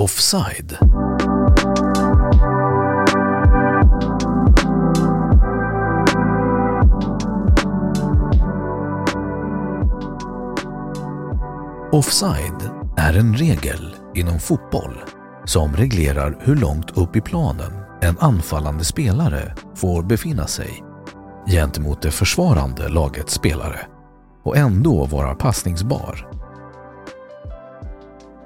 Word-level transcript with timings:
Offside. 0.00 0.78
Offside 11.92 12.70
är 12.96 13.18
en 13.18 13.34
regel 13.36 13.96
inom 14.14 14.38
fotboll 14.38 14.98
som 15.44 15.76
reglerar 15.76 16.38
hur 16.40 16.56
långt 16.56 16.90
upp 16.96 17.16
i 17.16 17.20
planen 17.20 17.72
en 18.02 18.18
anfallande 18.18 18.84
spelare 18.84 19.54
får 19.74 20.02
befinna 20.02 20.46
sig 20.46 20.84
gentemot 21.46 22.02
det 22.02 22.10
försvarande 22.10 22.88
lagets 22.88 23.34
spelare 23.34 23.80
och 24.44 24.56
ändå 24.56 25.04
vara 25.04 25.34
passningsbar. 25.34 26.29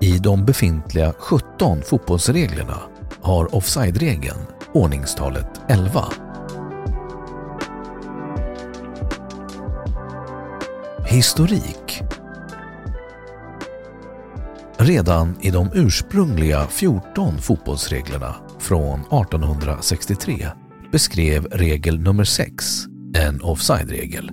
I 0.01 0.19
de 0.19 0.45
befintliga 0.45 1.13
17 1.19 1.83
fotbollsreglerna 1.83 2.79
har 3.21 3.55
offside-regeln 3.55 4.39
ordningstalet 4.73 5.61
11. 5.69 6.05
Historik 11.07 12.03
Redan 14.79 15.37
i 15.41 15.51
de 15.51 15.71
ursprungliga 15.75 16.67
14 16.67 17.39
fotbollsreglerna 17.39 18.35
från 18.59 19.01
1863 19.01 20.49
beskrev 20.93 21.45
regel 21.45 22.01
nummer 22.01 22.25
6 22.25 22.65
en 23.17 23.43
offside-regel. 23.43 24.31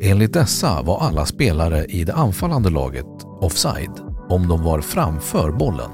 Enligt 0.00 0.32
dessa 0.32 0.82
var 0.82 1.00
alla 1.00 1.26
spelare 1.26 1.84
i 1.84 2.04
det 2.04 2.14
anfallande 2.14 2.70
laget 2.70 3.24
offside 3.40 4.05
om 4.28 4.48
de 4.48 4.62
var 4.62 4.80
framför 4.80 5.52
bollen. 5.52 5.90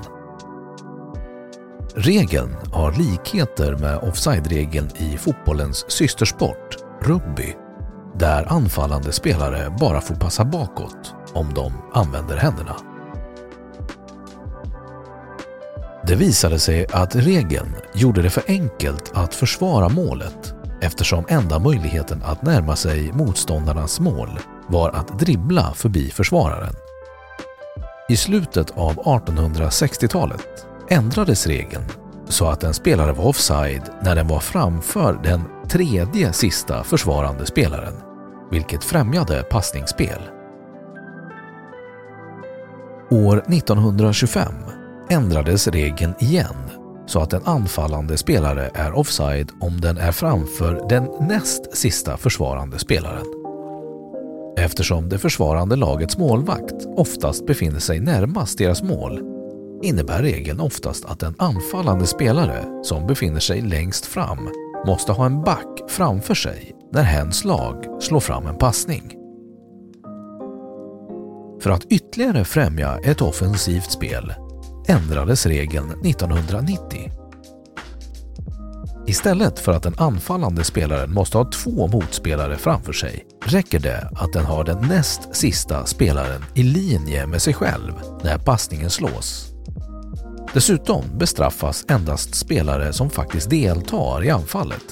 Regeln 1.94 2.56
har 2.72 2.92
likheter 2.92 3.76
med 3.76 3.98
offside-regeln 3.98 4.90
i 4.96 5.16
fotbollens 5.16 5.84
systersport, 5.88 6.76
rugby, 7.02 7.56
där 8.18 8.52
anfallande 8.52 9.12
spelare 9.12 9.76
bara 9.80 10.00
får 10.00 10.14
passa 10.14 10.44
bakåt 10.44 11.14
om 11.32 11.54
de 11.54 11.72
använder 11.92 12.36
händerna. 12.36 12.76
Det 16.06 16.14
visade 16.14 16.58
sig 16.58 16.86
att 16.92 17.16
regeln 17.16 17.74
gjorde 17.94 18.22
det 18.22 18.30
för 18.30 18.42
enkelt 18.48 19.12
att 19.14 19.34
försvara 19.34 19.88
målet 19.88 20.54
eftersom 20.80 21.24
enda 21.28 21.58
möjligheten 21.58 22.22
att 22.24 22.42
närma 22.42 22.76
sig 22.76 23.12
motståndarnas 23.12 24.00
mål 24.00 24.38
var 24.66 24.90
att 24.90 25.18
dribbla 25.18 25.72
förbi 25.74 26.10
försvararen. 26.10 26.74
I 28.08 28.16
slutet 28.16 28.70
av 28.70 28.94
1860-talet 28.94 30.66
ändrades 30.88 31.46
regeln 31.46 31.84
så 32.28 32.46
att 32.46 32.64
en 32.64 32.74
spelare 32.74 33.12
var 33.12 33.24
offside 33.26 33.82
när 34.02 34.14
den 34.14 34.28
var 34.28 34.40
framför 34.40 35.20
den 35.22 35.42
tredje 35.68 36.32
sista 36.32 36.84
försvarande 36.84 37.46
spelaren, 37.46 37.94
vilket 38.50 38.84
främjade 38.84 39.42
passningsspel. 39.42 40.18
År 43.10 43.38
1925 43.38 44.52
ändrades 45.10 45.68
regeln 45.68 46.14
igen 46.18 46.70
så 47.06 47.20
att 47.20 47.32
en 47.32 47.44
anfallande 47.44 48.16
spelare 48.16 48.70
är 48.74 48.92
offside 48.92 49.50
om 49.60 49.80
den 49.80 49.98
är 49.98 50.12
framför 50.12 50.88
den 50.88 51.08
näst 51.28 51.76
sista 51.76 52.16
försvarande 52.16 52.78
spelaren. 52.78 53.41
Eftersom 54.62 55.08
det 55.08 55.18
försvarande 55.18 55.76
lagets 55.76 56.18
målvakt 56.18 56.86
oftast 56.96 57.46
befinner 57.46 57.78
sig 57.78 58.00
närmast 58.00 58.58
deras 58.58 58.82
mål 58.82 59.20
innebär 59.82 60.22
regeln 60.22 60.60
oftast 60.60 61.04
att 61.04 61.22
en 61.22 61.34
anfallande 61.38 62.06
spelare 62.06 62.64
som 62.82 63.06
befinner 63.06 63.40
sig 63.40 63.60
längst 63.60 64.06
fram 64.06 64.48
måste 64.86 65.12
ha 65.12 65.26
en 65.26 65.42
back 65.42 65.80
framför 65.88 66.34
sig 66.34 66.72
när 66.92 67.02
hens 67.02 67.44
lag 67.44 68.02
slår 68.02 68.20
fram 68.20 68.46
en 68.46 68.58
passning. 68.58 69.14
För 71.60 71.70
att 71.70 71.84
ytterligare 71.84 72.44
främja 72.44 72.98
ett 72.98 73.22
offensivt 73.22 73.92
spel 73.92 74.34
ändrades 74.88 75.46
regeln 75.46 75.90
1990. 76.04 77.21
Istället 79.06 79.58
för 79.58 79.72
att 79.72 79.82
den 79.82 79.94
anfallande 79.98 80.64
spelaren 80.64 81.12
måste 81.12 81.38
ha 81.38 81.50
två 81.50 81.86
motspelare 81.86 82.56
framför 82.56 82.92
sig 82.92 83.26
räcker 83.44 83.78
det 83.78 84.08
att 84.16 84.32
den 84.32 84.44
har 84.44 84.64
den 84.64 84.88
näst 84.88 85.36
sista 85.36 85.86
spelaren 85.86 86.44
i 86.54 86.62
linje 86.62 87.26
med 87.26 87.42
sig 87.42 87.54
själv 87.54 87.92
när 88.24 88.38
passningen 88.38 88.90
slås. 88.90 89.48
Dessutom 90.54 91.04
bestraffas 91.18 91.84
endast 91.88 92.34
spelare 92.34 92.92
som 92.92 93.10
faktiskt 93.10 93.50
deltar 93.50 94.24
i 94.24 94.30
anfallet, 94.30 94.84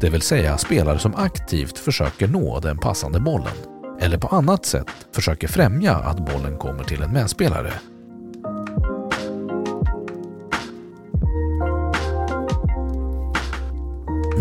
det 0.00 0.10
vill 0.10 0.22
säga 0.22 0.58
spelare 0.58 0.98
som 0.98 1.14
aktivt 1.14 1.78
försöker 1.78 2.28
nå 2.28 2.60
den 2.60 2.78
passande 2.78 3.20
bollen 3.20 3.74
eller 4.00 4.18
på 4.18 4.28
annat 4.28 4.66
sätt 4.66 4.88
försöker 5.14 5.48
främja 5.48 5.94
att 5.94 6.26
bollen 6.26 6.58
kommer 6.58 6.84
till 6.84 7.02
en 7.02 7.12
medspelare 7.12 7.72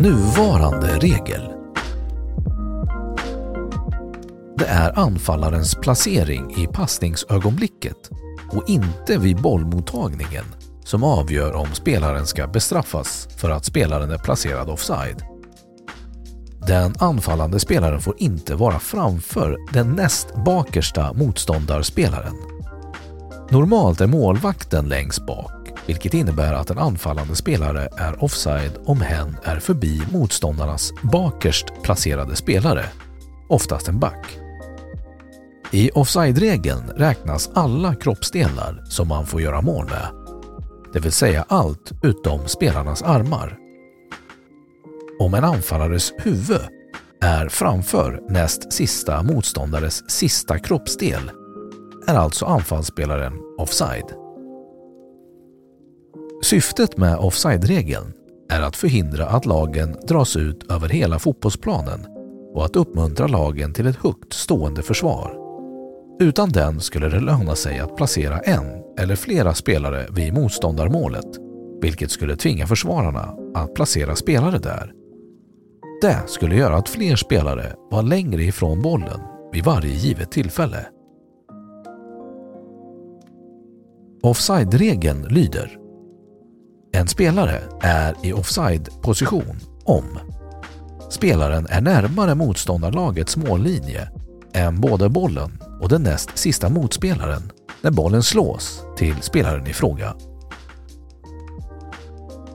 Nuvarande 0.04 0.88
regel. 0.88 1.42
Det 4.58 4.66
är 4.66 5.00
anfallarens 5.00 5.76
placering 5.76 6.56
i 6.58 6.68
passningsögonblicket 6.68 8.10
och 8.52 8.70
inte 8.70 9.18
vid 9.18 9.42
bollmottagningen 9.42 10.46
som 10.86 11.04
avgör 11.04 11.54
om 11.54 11.68
spelaren 11.74 12.26
ska 12.26 12.48
bestraffas 12.48 13.28
för 13.38 13.50
att 13.50 13.66
spelaren 13.66 14.12
är 14.12 14.18
placerad 14.18 14.70
offside. 14.70 15.24
Den 16.68 16.94
anfallande 17.00 17.60
spelaren 17.60 18.02
får 18.02 18.16
inte 18.18 18.56
vara 18.56 18.80
framför 18.80 19.58
den 19.74 19.92
näst 19.92 20.28
bakersta 20.46 21.14
motståndarspelaren. 21.14 22.36
Normalt 23.52 24.02
är 24.02 24.08
målvakten 24.08 24.90
längst 24.90 25.26
bak 25.26 25.63
vilket 25.86 26.14
innebär 26.14 26.54
att 26.54 26.70
en 26.70 26.78
anfallande 26.78 27.36
spelare 27.36 27.90
är 27.98 28.24
offside 28.24 28.72
om 28.86 29.02
hen 29.02 29.38
är 29.44 29.60
förbi 29.60 30.02
motståndarnas 30.12 30.94
bakerst 31.02 31.66
placerade 31.84 32.36
spelare, 32.36 32.86
oftast 33.50 33.88
en 33.88 34.00
back. 34.00 34.40
I 35.72 35.90
offside-regeln 35.92 36.90
räknas 36.96 37.50
alla 37.54 37.96
kroppsdelar 37.96 38.84
som 38.90 39.08
man 39.08 39.26
får 39.26 39.42
göra 39.42 39.62
mål 39.62 39.86
med, 39.86 40.08
det 40.94 41.00
vill 41.00 41.12
säga 41.12 41.46
allt 41.48 41.92
utom 42.04 42.48
spelarnas 42.48 43.02
armar. 43.02 43.58
Om 45.20 45.34
en 45.34 45.44
anfallares 45.44 46.14
huvud 46.18 46.62
är 47.22 47.50
framför 47.50 48.22
näst 48.30 48.74
sista 48.74 49.24
motståndares 49.24 50.12
sista 50.12 50.60
kroppsdel 50.60 51.32
är 52.08 52.16
alltså 52.16 52.46
anfallsspelaren 52.46 53.34
offside. 53.58 54.23
Syftet 56.44 56.98
med 56.98 57.18
offside-regeln 57.18 58.14
är 58.50 58.62
att 58.62 58.76
förhindra 58.76 59.26
att 59.26 59.46
lagen 59.46 59.96
dras 60.08 60.36
ut 60.36 60.72
över 60.72 60.90
hela 60.90 61.20
fotbollsplanen 61.20 62.06
och 62.54 62.66
att 62.66 62.76
uppmuntra 62.76 63.28
lagen 63.28 63.74
till 63.74 63.88
ett 63.88 63.96
högt 63.96 64.34
stående 64.34 64.82
försvar. 64.82 65.38
Utan 66.20 66.50
den 66.50 66.80
skulle 66.80 67.10
det 67.10 67.20
löna 67.20 67.56
sig 67.56 67.80
att 67.80 67.96
placera 67.96 68.40
en 68.40 68.84
eller 69.00 69.16
flera 69.16 69.54
spelare 69.54 70.08
vid 70.12 70.34
motståndarmålet, 70.34 71.26
vilket 71.82 72.12
skulle 72.12 72.36
tvinga 72.36 72.68
försvararna 72.68 73.36
att 73.56 73.74
placera 73.74 74.16
spelare 74.16 74.58
där. 74.58 74.92
Det 76.02 76.24
skulle 76.28 76.56
göra 76.56 76.76
att 76.76 76.90
fler 76.90 77.16
spelare 77.16 77.76
var 77.92 78.04
längre 78.04 78.44
ifrån 78.44 78.82
bollen 78.82 79.20
vid 79.52 79.64
varje 79.64 79.94
givet 79.94 80.32
tillfälle. 80.32 80.86
Offside-regeln 84.24 85.28
lyder 85.28 85.83
en 86.96 87.08
spelare 87.08 87.62
är 87.82 88.16
i 88.24 88.34
offside-position 88.34 89.60
om 89.84 90.20
spelaren 91.10 91.68
är 91.70 91.82
närmare 91.82 92.36
motståndarlagets 92.36 93.38
mållinje 93.38 94.10
än 94.54 94.82
både 94.82 95.10
bollen 95.10 95.62
och 95.82 95.90
den 95.90 96.04
näst 96.04 96.38
sista 96.38 96.70
motspelaren 96.70 97.52
när 97.82 97.92
bollen 97.92 98.24
slås 98.24 98.84
till 98.98 99.16
spelaren 99.22 99.68
i 99.68 99.74
fråga. 99.74 100.16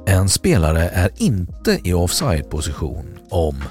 En 0.06 0.28
spelare 0.28 0.88
är 0.88 1.10
inte 1.16 1.80
i 1.84 1.92
offside-position 1.92 3.18
om 3.30 3.62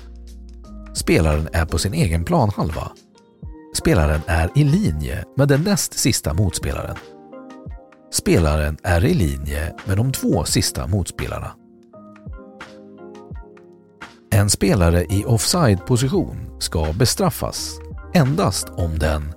spelaren 0.93 1.47
är 1.53 1.65
på 1.65 1.77
sin 1.77 1.93
egen 1.93 2.23
planhalva. 2.23 2.91
Spelaren 3.75 4.21
är 4.27 4.49
i 4.55 4.63
linje 4.63 5.23
med 5.37 5.47
den 5.47 5.61
näst 5.61 5.99
sista 5.99 6.33
motspelaren 6.33 6.95
Spelaren 8.11 8.77
är 8.83 9.05
i 9.05 9.13
linje 9.13 9.73
med 9.85 9.97
de 9.97 10.11
två 10.11 10.43
sista 10.43 10.87
motspelarna. 10.87 11.55
En 14.31 14.49
spelare 14.49 15.05
i 15.09 15.25
offside-position 15.25 16.55
ska 16.59 16.93
bestraffas 16.93 17.79
endast 18.13 18.69
om 18.69 18.99
den 18.99 19.33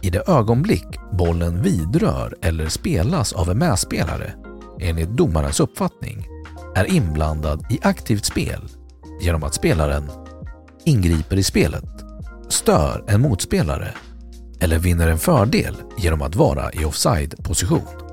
i 0.00 0.10
det 0.10 0.28
ögonblick 0.28 0.86
bollen 1.12 1.62
vidrör 1.62 2.34
eller 2.42 2.68
spelas 2.68 3.32
av 3.32 3.50
en 3.50 3.58
medspelare, 3.58 4.34
enligt 4.80 5.08
domarens 5.08 5.60
uppfattning, 5.60 6.28
är 6.74 6.84
inblandad 6.84 7.66
i 7.70 7.78
aktivt 7.82 8.24
spel 8.24 8.60
genom 9.20 9.44
att 9.44 9.54
spelaren 9.54 10.10
ingriper 10.84 11.36
i 11.36 11.42
spelet, 11.42 12.04
stör 12.48 13.04
en 13.08 13.20
motspelare 13.20 13.94
eller 14.60 14.78
vinner 14.78 15.08
en 15.08 15.18
fördel 15.18 15.76
genom 15.98 16.22
att 16.22 16.36
vara 16.36 16.72
i 16.72 16.84
offside-position. 16.84 18.03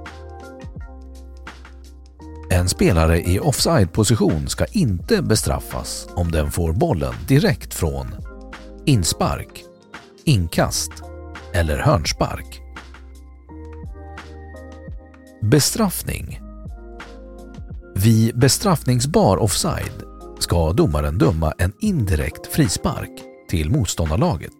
En 2.62 2.70
spelare 2.70 3.22
i 3.22 3.40
offside-position 3.40 4.48
ska 4.48 4.66
inte 4.66 5.22
bestraffas 5.22 6.08
om 6.16 6.32
den 6.32 6.52
får 6.52 6.74
bollen 6.74 7.14
direkt 7.28 7.74
från 7.74 8.08
inspark, 8.86 9.64
inkast 10.26 10.92
eller 11.54 11.78
hörnspark. 11.78 12.62
Bestraffning 15.42 16.40
Vid 17.96 18.40
bestraffningsbar 18.40 19.38
offside 19.38 20.04
ska 20.40 20.74
domaren 20.74 21.18
döma 21.18 21.54
en 21.58 21.74
indirekt 21.80 22.48
frispark 22.48 23.22
till 23.50 23.70
motståndarlaget. 23.70 24.58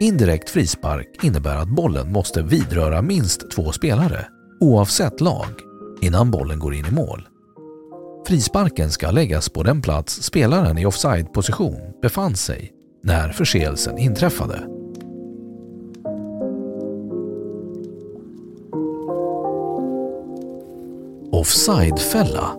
Indirekt 0.00 0.50
frispark 0.50 1.08
innebär 1.22 1.56
att 1.56 1.68
bollen 1.68 2.12
måste 2.12 2.42
vidröra 2.42 3.02
minst 3.02 3.50
två 3.50 3.72
spelare, 3.72 4.26
oavsett 4.60 5.20
lag 5.20 5.71
innan 6.02 6.30
bollen 6.30 6.58
går 6.58 6.74
in 6.74 6.86
i 6.86 6.90
mål. 6.90 7.28
Frisparken 8.26 8.90
ska 8.90 9.10
läggas 9.10 9.48
på 9.48 9.62
den 9.62 9.82
plats 9.82 10.22
spelaren 10.22 10.78
i 10.78 10.86
offside-position 10.86 11.80
befann 12.02 12.36
sig 12.36 12.72
när 13.02 13.32
förseelsen 13.32 13.98
inträffade. 13.98 14.68
Offside-fälla 21.32 22.56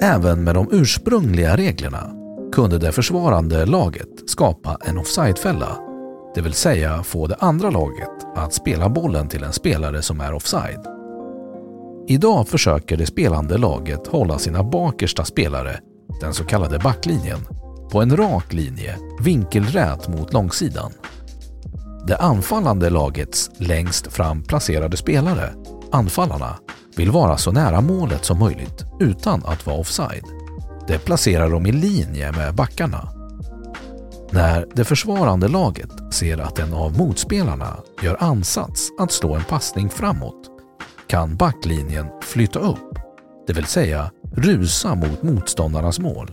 Även 0.00 0.44
med 0.44 0.54
de 0.54 0.68
ursprungliga 0.72 1.56
reglerna 1.56 2.10
kunde 2.52 2.78
det 2.78 2.92
försvarande 2.92 3.66
laget 3.66 4.08
skapa 4.26 4.78
en 4.84 4.98
offside-fälla 4.98 5.91
det 6.34 6.40
vill 6.40 6.54
säga 6.54 7.02
få 7.02 7.26
det 7.26 7.36
andra 7.38 7.70
laget 7.70 8.10
att 8.36 8.54
spela 8.54 8.88
bollen 8.88 9.28
till 9.28 9.44
en 9.44 9.52
spelare 9.52 10.02
som 10.02 10.20
är 10.20 10.34
offside. 10.34 10.86
Idag 12.08 12.48
försöker 12.48 12.96
det 12.96 13.06
spelande 13.06 13.58
laget 13.58 14.06
hålla 14.06 14.38
sina 14.38 14.62
bakersta 14.62 15.24
spelare, 15.24 15.80
den 16.20 16.34
så 16.34 16.44
kallade 16.44 16.78
backlinjen, 16.78 17.38
på 17.92 18.02
en 18.02 18.16
rak 18.16 18.52
linje 18.52 18.96
vinkelrät 19.20 20.08
mot 20.08 20.32
långsidan. 20.32 20.92
Det 22.06 22.16
anfallande 22.16 22.90
lagets 22.90 23.50
längst 23.58 24.12
fram 24.12 24.42
placerade 24.42 24.96
spelare, 24.96 25.52
anfallarna, 25.92 26.58
vill 26.96 27.10
vara 27.10 27.36
så 27.36 27.52
nära 27.52 27.80
målet 27.80 28.24
som 28.24 28.38
möjligt 28.38 28.84
utan 29.00 29.42
att 29.44 29.66
vara 29.66 29.76
offside. 29.76 30.24
Det 30.86 30.98
placerar 30.98 31.50
dem 31.50 31.66
i 31.66 31.72
linje 31.72 32.32
med 32.32 32.54
backarna 32.54 33.21
när 34.32 34.66
det 34.74 34.84
försvarande 34.84 35.48
laget 35.48 35.90
ser 36.10 36.38
att 36.38 36.58
en 36.58 36.74
av 36.74 36.98
motspelarna 36.98 37.76
gör 38.02 38.16
ansats 38.20 38.90
att 38.98 39.12
slå 39.12 39.34
en 39.34 39.44
passning 39.44 39.88
framåt 39.88 40.50
kan 41.06 41.36
backlinjen 41.36 42.06
flytta 42.22 42.58
upp, 42.58 42.98
det 43.46 43.52
vill 43.52 43.64
säga 43.64 44.10
rusa 44.34 44.94
mot 44.94 45.22
motståndarnas 45.22 45.98
mål. 45.98 46.30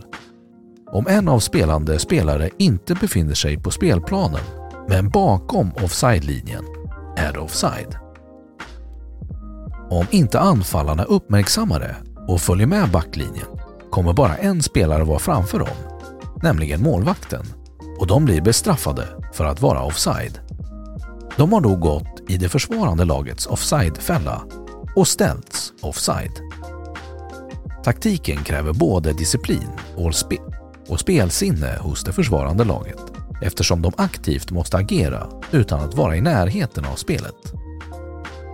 Om 0.92 1.06
en 1.06 1.28
av 1.28 1.38
spelande 1.38 1.98
spelare 1.98 2.50
inte 2.58 2.94
befinner 2.94 3.34
sig 3.34 3.58
på 3.58 3.70
spelplanen 3.70 4.44
men 4.88 5.10
bakom 5.10 5.72
offside-linjen 5.72 6.64
är 7.16 7.32
det 7.32 7.38
offside. 7.38 7.96
Om 9.90 10.06
inte 10.10 10.40
anfallarna 10.40 11.04
uppmärksammar 11.04 11.80
det 11.80 11.96
och 12.28 12.40
följer 12.40 12.66
med 12.66 12.90
backlinjen 12.90 13.46
kommer 13.90 14.12
bara 14.12 14.36
en 14.36 14.62
spelare 14.62 15.04
vara 15.04 15.18
framför 15.18 15.58
dem, 15.58 15.76
nämligen 16.42 16.82
målvakten 16.82 17.59
och 18.00 18.06
de 18.06 18.24
blir 18.24 18.40
bestraffade 18.40 19.08
för 19.32 19.44
att 19.44 19.60
vara 19.60 19.82
offside. 19.82 20.38
De 21.36 21.52
har 21.52 21.60
då 21.60 21.76
gått 21.76 22.20
i 22.28 22.36
det 22.36 22.48
försvarande 22.48 23.04
lagets 23.04 23.46
offside-fälla 23.46 24.42
och 24.96 25.08
ställts 25.08 25.72
offside. 25.82 26.32
Taktiken 27.84 28.44
kräver 28.44 28.72
både 28.72 29.12
disciplin 29.12 29.68
och, 29.96 30.14
spe 30.14 30.36
och 30.88 31.00
spelsinne 31.00 31.78
hos 31.80 32.04
det 32.04 32.12
försvarande 32.12 32.64
laget 32.64 33.00
eftersom 33.42 33.82
de 33.82 33.92
aktivt 33.96 34.50
måste 34.50 34.76
agera 34.76 35.26
utan 35.50 35.80
att 35.80 35.94
vara 35.94 36.16
i 36.16 36.20
närheten 36.20 36.84
av 36.84 36.94
spelet. 36.94 37.52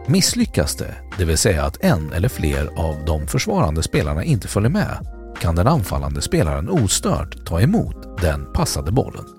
Misslyckas 0.07 0.77
det, 0.77 0.95
det 1.19 1.25
vill 1.25 1.39
säga 1.39 1.65
att 1.65 1.85
en 1.85 2.13
eller 2.13 2.29
fler 2.29 2.67
av 2.77 3.05
de 3.07 3.27
försvarande 3.27 3.83
spelarna 3.83 4.25
inte 4.25 4.49
följer 4.49 4.71
med, 4.71 5.07
kan 5.41 5.57
den 5.57 5.67
anfallande 5.67 6.23
spelaren 6.23 6.69
ostört 6.69 7.47
ta 7.47 7.61
emot 7.61 8.21
den 8.21 8.53
passade 8.53 8.93
bollen. 8.93 9.36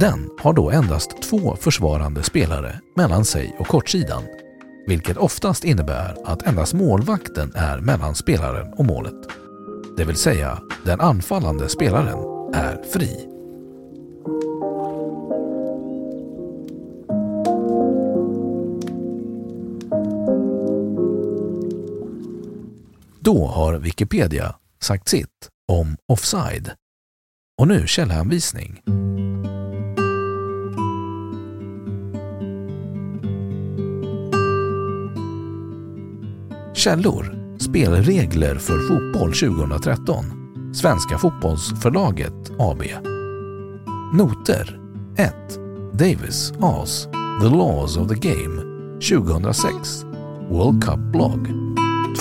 Den 0.00 0.30
har 0.38 0.52
då 0.52 0.70
endast 0.70 1.22
två 1.22 1.56
försvarande 1.56 2.22
spelare 2.22 2.80
mellan 2.96 3.24
sig 3.24 3.56
och 3.58 3.66
kortsidan, 3.66 4.22
vilket 4.86 5.16
oftast 5.16 5.64
innebär 5.64 6.16
att 6.24 6.42
endast 6.42 6.74
målvakten 6.74 7.52
är 7.54 7.80
mellan 7.80 8.14
spelaren 8.14 8.72
och 8.72 8.84
målet. 8.84 9.14
Det 9.96 10.04
vill 10.04 10.16
säga, 10.16 10.58
den 10.84 11.00
anfallande 11.00 11.68
spelaren 11.68 12.18
är 12.54 12.82
fri. 12.92 13.28
Då 23.20 23.46
har 23.46 23.78
Wikipedia 23.78 24.54
sagt 24.80 25.08
sitt 25.08 25.48
om 25.68 25.96
offside. 26.08 26.72
Och 27.60 27.68
nu 27.68 27.86
källhänvisning. 27.86 28.82
Källor. 36.78 37.56
Spelregler 37.58 38.54
för 38.54 38.88
fotboll 38.88 39.32
2013 39.32 40.24
Svenska 40.74 41.18
fotbollsförlaget 41.18 42.50
AB 42.58 42.82
Noter. 44.14 44.80
1. 45.16 45.34
Davis, 45.92 46.52
As, 46.60 47.08
The 47.40 47.48
Laws 47.48 47.96
of 47.96 48.08
the 48.08 48.14
Game. 48.14 48.62
2006 49.00 50.04
World 50.50 50.84
Cup 50.84 50.98
blog. 50.98 51.46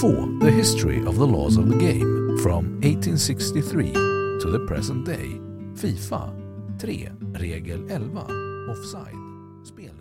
2. 0.02 0.40
The 0.42 0.52
History 0.52 1.06
of 1.06 1.16
the 1.16 1.26
Laws 1.26 1.58
of 1.58 1.72
the 1.72 1.78
Game. 1.78 2.38
From 2.44 2.66
1863 2.82 3.94
to 4.42 4.52
the 4.52 4.60
present 4.68 5.06
day. 5.06 5.42
Fifa. 5.76 6.34
3. 6.82 7.10
Regel 7.34 7.92
11 7.92 8.18
Offside. 8.70 9.18
Spel 9.64 9.97